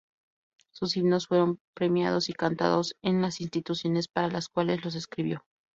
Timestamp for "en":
3.03-3.21